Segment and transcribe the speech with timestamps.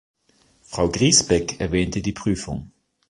[0.63, 2.71] Frau Griesbeck erwähnte die Prüfung.